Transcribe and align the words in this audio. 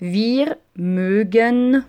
Wir 0.00 0.58
mögen 0.74 1.84